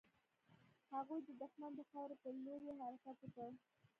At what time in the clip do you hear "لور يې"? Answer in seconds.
2.45-2.73